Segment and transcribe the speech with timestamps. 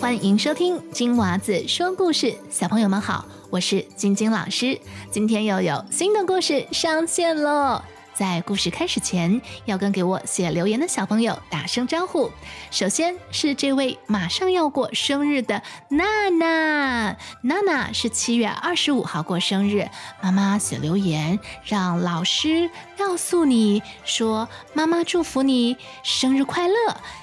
[0.00, 4.78] 欢迎收听金娃子说故事，小朋友们好，我是晶晶老师，
[5.10, 7.82] 今天又有新的故事上线喽。
[8.18, 12.28] 在故事开始前，要跟给我写留言的小朋友打声招呼。
[12.68, 19.88] 首先是这位马上要过生日的娜娜，娜娜是七月二十五号过生日，
[20.20, 22.68] 妈妈写留言让老师
[22.98, 26.74] 告诉你说，妈妈祝福你生日快乐，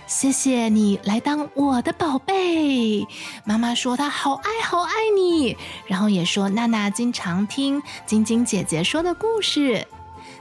[0.08, 3.05] 谢谢你来当我的宝贝。
[3.44, 9.86] 妈妈说她好爱好爱你，然后也说娜娜经常听晶晶姐姐说的故事。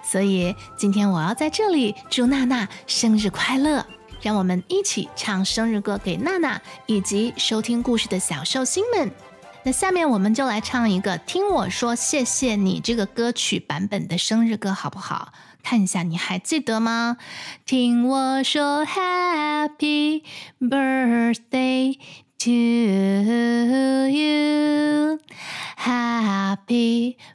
[0.04, 3.84] 所以今天我要在这里祝娜娜生日快乐，
[4.20, 9.10] 让我们一起唱生日歌给娜娜以及收听故事的小寿星们。
[9.66, 15.32] 那下面我们就来唱一个《听我说谢谢你》这个歌曲版本的生日歌，好不好？
[15.62, 17.16] 看一下你还记得吗？
[17.64, 20.22] 听我说 Happy
[20.60, 21.96] Birthday
[22.40, 22.50] to
[24.10, 25.16] you，Happy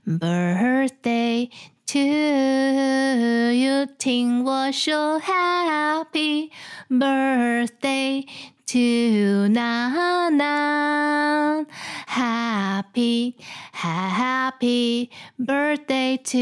[0.06, 1.50] Birthday。
[1.89, 6.51] To you，听我说，Happy
[6.89, 8.27] birthday
[8.67, 11.65] to 娜娜，
[12.09, 13.35] Happy
[13.73, 16.39] Happy birthday to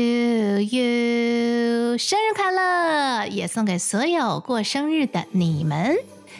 [0.62, 3.26] you，生日快乐！
[3.26, 5.96] 也送给所有过生日的你们。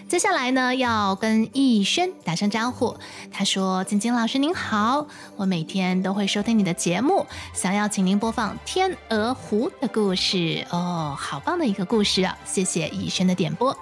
[0.07, 2.95] 接下来呢，要跟逸轩打声招呼。
[3.29, 5.05] 他说：“晶晶老师您好，
[5.35, 12.37] 我每天都会收听你的节目，想要请您播放《天鹅湖》的故事哦，好棒的一个故事啊！
[12.45, 13.77] 谢谢逸轩的点播。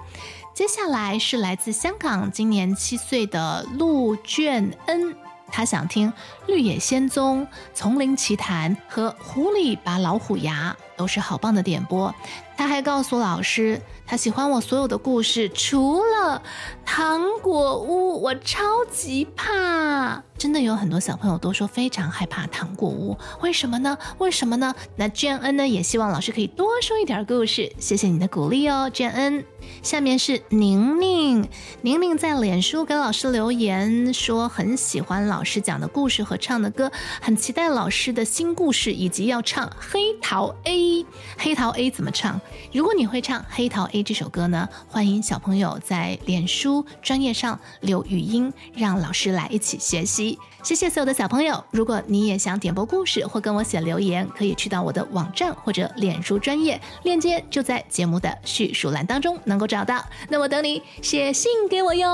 [0.52, 5.14] 接下来是来自香港，今年七岁的陆卷恩，
[5.48, 6.10] 他想听
[6.46, 7.42] 《绿野仙踪》
[7.74, 12.14] 《丛林奇谭》和《狐狸拔老虎牙》，都是好棒的点播。
[12.56, 16.40] 他还告诉老师。”他喜欢我所有的故事，除了
[16.84, 20.22] 糖果屋，我超级怕。
[20.38, 23.98] 真的有很多小朋友都说非常害怕糖果屋，为什么呢？
[24.18, 24.72] 为什么呢？
[24.94, 25.66] 那娟恩呢？
[25.66, 27.72] 也希望老师可以多说一点故事。
[27.80, 29.44] 谢谢你的鼓励哦，娟恩。
[29.82, 31.48] 下面是宁宁，
[31.82, 36.90] 宁宁在脸书给老师留言说很喜欢老师讲的故事和唱的歌，
[37.20, 41.04] 很期待老师的新故事以及要唱黑桃 A。
[41.38, 42.40] 黑桃 A 怎么唱？
[42.72, 44.68] 如果你会唱黑桃 A 这首歌呢？
[44.88, 50.38] 欢迎小朋友在脸书专业上留语音，让老师来一起学习。
[50.66, 51.62] 谢谢所有的小朋友。
[51.70, 60.04] 如果你也想点播故事或跟我写留言，可以去到我的网站或者脸书专业链接，就在节目的叙述栏当中能够找到。
[60.28, 62.10] 那我等你写信给我哟。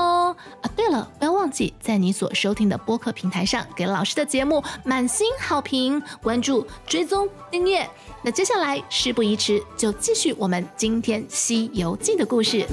[0.61, 7.89] 啊，对了，不要忘记在你所收听的播客平台上给老师的节目满星好评、关注、追踪、订阅。
[8.21, 12.67] 那接下来事不宜迟，就继续我们今天《西游记》的故事。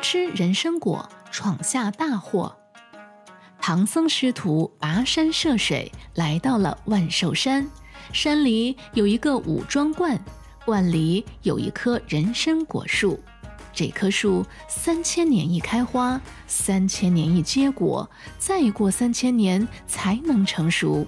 [0.00, 2.56] 吃人参果，闯下大祸。
[3.60, 7.68] 唐僧师徒跋山涉水，来到了万寿山。
[8.12, 10.18] 山里有一个武装观，
[10.64, 13.20] 观里有一棵人参果树。
[13.72, 18.08] 这棵树三千年一开花，三千年一结果，
[18.38, 21.06] 再过三千年才能成熟。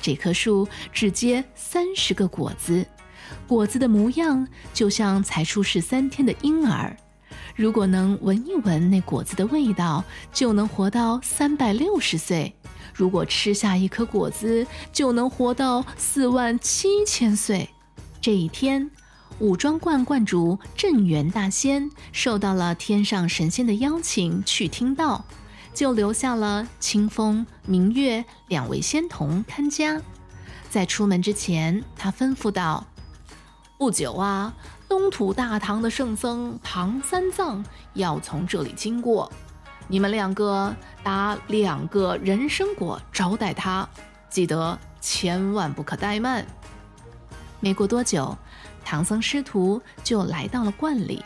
[0.00, 2.86] 这棵树只结三十个果子，
[3.46, 6.96] 果子的模样就像才出世三天的婴儿。
[7.54, 12.52] 如果能闻一闻那果子的味道，就能活到三百六十岁；
[12.94, 17.68] 如果吃下一颗果子，就能活到四万七千岁。
[18.20, 18.90] 这一天，
[19.38, 25.24] 武装观观主镇元大仙受到了天上神仙的邀请去听道，
[25.74, 30.00] 就留下了清风、明月两位仙童看家。
[30.70, 32.86] 在出门之前，他吩咐道
[33.78, 34.54] ：“不久啊。”
[34.88, 37.62] 东土大唐的圣僧唐三藏
[37.92, 39.30] 要从这里经过，
[39.86, 43.86] 你们两个打两个人参果招待他，
[44.30, 46.44] 记得千万不可怠慢。
[47.60, 48.36] 没过多久，
[48.84, 51.22] 唐僧师徒就来到了观里，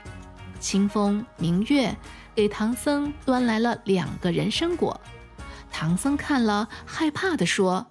[0.58, 1.94] 清风明月
[2.34, 5.00] 给唐僧端来了两个人参果，
[5.70, 7.86] 唐僧看了害怕地说：“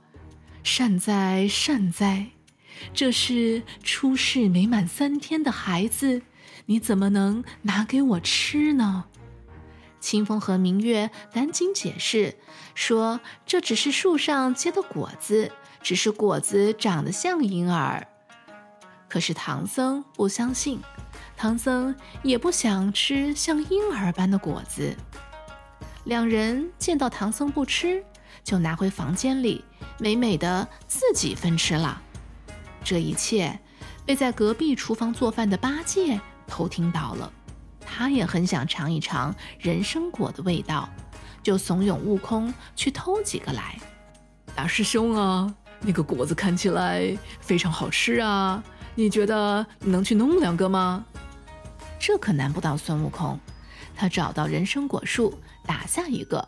[0.64, 2.28] 善哉善哉。”
[2.94, 6.22] 这是出世没满三天的孩子，
[6.66, 9.06] 你怎么能拿给我吃呢？
[10.00, 12.36] 清风和明月赶紧解释
[12.74, 15.52] 说：“这只是树上结的果子，
[15.84, 18.08] 只是果子长得像婴儿。”
[19.08, 20.82] 可是唐僧不相信，
[21.38, 24.96] 唐僧也不想吃像婴儿般的果子。
[26.06, 28.04] 两人见到唐僧不吃，
[28.44, 29.64] 就拿回房间里，
[30.00, 32.02] 美美的自己分吃了。
[32.84, 33.60] 这一切
[34.06, 37.32] 被在隔壁厨房做饭的八戒偷听到了，
[37.80, 40.90] 他也很想尝一尝人参果的味道，
[41.44, 43.80] 就怂恿悟空去偷几个来。
[44.56, 48.62] 大师兄啊，那个果子看起来非常好吃啊，
[48.96, 51.06] 你觉得能去弄两个吗？
[52.00, 53.40] 这可难不倒孙悟空，
[53.96, 56.46] 他找到人参果树，打下一个。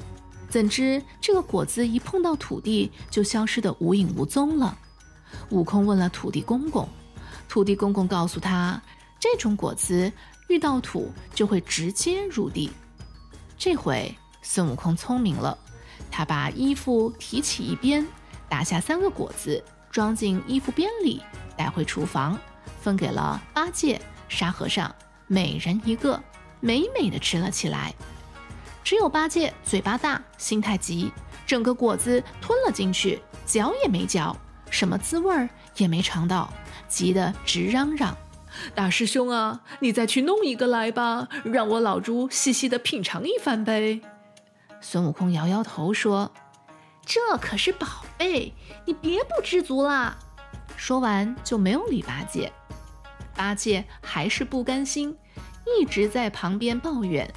[0.49, 4.77] 怎知这个果子一碰到土地，就消失得无影无踪了。
[5.49, 6.87] 悟空问了土地公公，
[7.47, 8.81] 土地公公告诉他，
[9.19, 10.11] 这种果子
[10.49, 12.71] 遇到土就会直接入地。
[13.57, 15.57] 这回孙悟空聪明了，
[16.11, 18.05] 他把衣服提起一边，
[18.49, 21.21] 打下三个果子，装进衣服边里，
[21.55, 22.37] 带回厨房，
[22.81, 24.93] 分给了八戒、沙和尚，
[25.27, 26.21] 每人一个，
[26.59, 27.93] 美美的吃了起来。
[28.83, 31.09] 只有八戒嘴巴大，心太急，
[31.47, 34.35] 整个果子吞了进去，嚼也没嚼，
[34.73, 35.47] 什么滋味儿
[35.77, 36.51] 也没尝到，
[36.87, 38.17] 急得直嚷嚷
[38.73, 44.01] ：“大师兄啊，你再去弄一个来吧，让我老猪细细的品尝一番呗。”
[44.81, 46.31] 孙悟空摇摇头说
[47.05, 47.87] ：“这可是宝
[48.17, 48.51] 贝，
[48.85, 50.17] 你别不知足啦。”
[50.75, 52.51] 说完就没有理八戒。
[53.35, 55.15] 八戒还是不甘心，
[55.67, 57.31] 一直在旁边抱怨，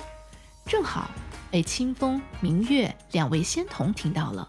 [0.65, 1.11] 正好。
[1.51, 4.49] 被清风明月两位仙童听到了，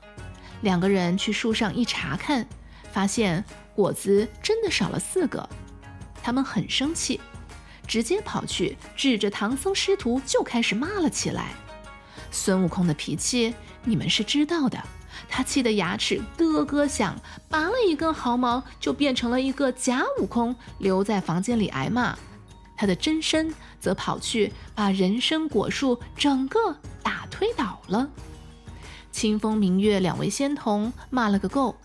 [0.62, 2.48] 两个人去树上一查看，
[2.98, 3.46] 发现
[3.76, 5.48] 果子真的少了四个，
[6.24, 7.22] 他们很生气，
[7.86, 11.52] 直接跑去指着唐僧师徒就开始骂了起来。
[12.32, 13.54] 孙悟空的脾气
[13.84, 14.84] 你们是知道的，
[15.30, 17.16] 他气得牙齿咯咯响，
[17.48, 22.18] 拔了一根毫毛就变成了一个假悟空，留在房间里挨骂。
[22.76, 28.10] 他的真身则跑去把人参果树整个打推倒了。
[29.12, 31.78] 清风明月两位仙童骂了个够，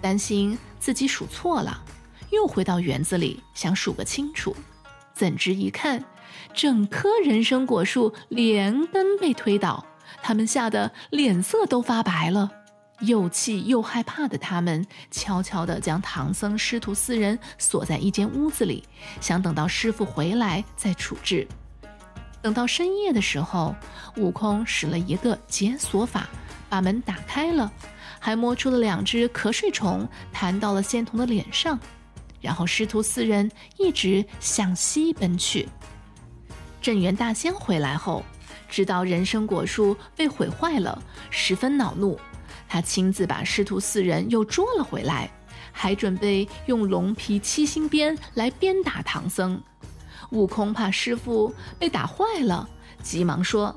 [0.00, 1.82] 担心自己数错了，
[2.30, 4.54] 又回到园子里想数个清楚。
[5.14, 6.04] 怎知一看，
[6.54, 9.84] 整棵人参果树连根被推倒，
[10.22, 12.50] 他们吓得脸色都发白了。
[13.00, 18.82] 又气又害怕的他们，悄悄地将唐僧师徒四人锁在一间屋子里，
[19.20, 21.46] 想等到师傅回来再处置。
[22.42, 23.74] 等到深夜的时候，
[24.16, 26.28] 悟空使了一个解锁法，
[26.68, 27.72] 把门打开了，
[28.18, 31.78] 还摸出了两只瞌睡虫，弹到了仙童的脸上。
[32.40, 35.68] 然后师徒四人一直向西奔去。
[36.80, 38.24] 镇元大仙回来后，
[38.68, 42.18] 知道人参果树被毁坏了，十分恼怒。
[42.68, 45.30] 他亲自把师徒四人又捉了回来，
[45.72, 49.60] 还准备用龙皮七星鞭来鞭打唐僧。
[50.30, 52.68] 悟空怕师傅被打坏了，
[53.02, 53.74] 急忙说：“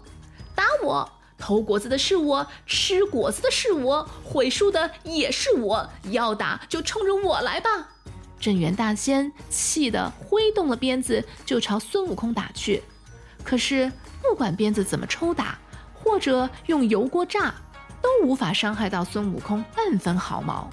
[0.53, 1.09] 打我！
[1.41, 5.89] 偷果子的是我，吃果子的是我，毁树的也是我。
[6.11, 7.89] 要打就冲着我来吧！”
[8.39, 12.81] 镇元大仙气得挥动了鞭子，就朝孙悟空打去。
[13.43, 13.91] 可是
[14.21, 15.57] 不管鞭子怎么抽打，
[15.93, 17.53] 或者用油锅炸。
[18.01, 20.67] 都无法伤害到孙悟空半分毫毛。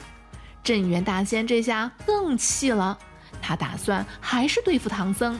[0.64, 2.96] 镇元大仙这下更气了，
[3.42, 5.38] 他打算还是对付唐僧。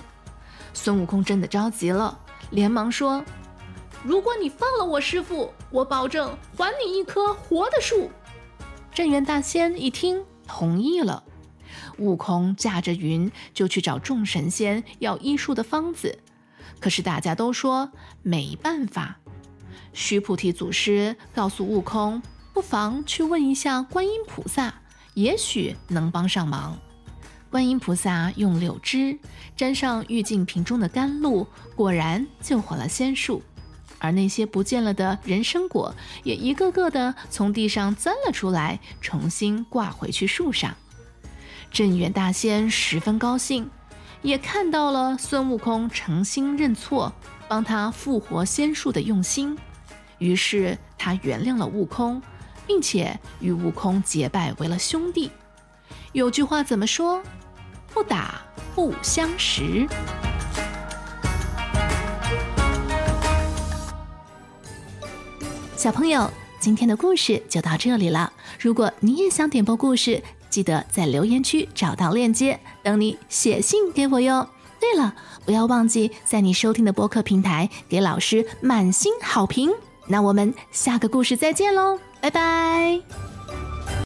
[0.75, 2.19] 孙悟空真的着急了，
[2.50, 3.25] 连忙说
[4.04, 8.10] ：“如果你放了我师傅，我保证还你一棵活的树。”
[8.94, 11.23] 镇元大仙一听，同意了。
[11.99, 16.18] 悟空驾着云就去找众神仙要医术的方子，
[16.80, 17.90] 可是大家都说
[18.23, 19.18] 没办法。
[19.92, 24.73] 须菩提祖师告诉悟空，不妨去问一下观音菩萨，
[25.14, 26.78] 也许能帮上忙。
[27.50, 29.18] 观音菩萨用柳枝
[29.56, 33.42] 沾上玉净瓶中的甘露，果然救活了仙树，
[33.99, 40.76] 而那些不见了的人参果也一个个的从地上钻了出来，重新挂回去树上。
[41.71, 43.71] 镇元大仙十分高兴，
[44.23, 47.12] 也看到了孙悟空诚心认错，
[47.49, 49.59] 帮他复活仙树的用心。
[50.19, 52.23] 于是他原谅了悟空，
[52.67, 55.31] 并且与悟空结拜为了兄弟。
[56.12, 57.23] 有句话怎么说？
[57.93, 58.40] 不打
[58.75, 59.87] 不相识。
[65.78, 68.32] 小朋友，今天的故事就到这里了。
[68.58, 70.20] 如果你也想点播故事，
[70.50, 74.44] 记得在留言区找到链接，等你写信给我哟。
[74.80, 79.70] 对了，不要忘记在你收听的播客平台给老师满星好评。
[80.08, 83.27] 那我们下个故事再见喽，拜拜。